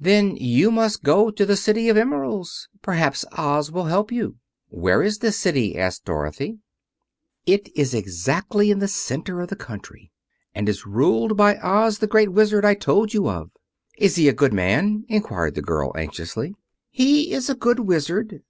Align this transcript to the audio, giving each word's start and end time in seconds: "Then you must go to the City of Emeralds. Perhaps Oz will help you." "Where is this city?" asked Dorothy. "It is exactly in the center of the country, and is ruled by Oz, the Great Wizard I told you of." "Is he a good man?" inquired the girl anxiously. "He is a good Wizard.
"Then 0.00 0.34
you 0.34 0.72
must 0.72 1.04
go 1.04 1.30
to 1.30 1.46
the 1.46 1.54
City 1.56 1.88
of 1.88 1.96
Emeralds. 1.96 2.66
Perhaps 2.82 3.24
Oz 3.30 3.70
will 3.70 3.84
help 3.84 4.10
you." 4.10 4.34
"Where 4.70 5.04
is 5.04 5.18
this 5.18 5.38
city?" 5.38 5.76
asked 5.78 6.04
Dorothy. 6.04 6.58
"It 7.46 7.68
is 7.76 7.94
exactly 7.94 8.72
in 8.72 8.80
the 8.80 8.88
center 8.88 9.40
of 9.40 9.50
the 9.50 9.54
country, 9.54 10.10
and 10.52 10.68
is 10.68 10.84
ruled 10.84 11.36
by 11.36 11.58
Oz, 11.58 12.00
the 12.00 12.08
Great 12.08 12.32
Wizard 12.32 12.64
I 12.64 12.74
told 12.74 13.14
you 13.14 13.28
of." 13.28 13.52
"Is 13.96 14.16
he 14.16 14.28
a 14.28 14.32
good 14.32 14.52
man?" 14.52 15.04
inquired 15.06 15.54
the 15.54 15.62
girl 15.62 15.92
anxiously. 15.96 16.56
"He 16.90 17.30
is 17.30 17.48
a 17.48 17.54
good 17.54 17.78
Wizard. 17.78 18.36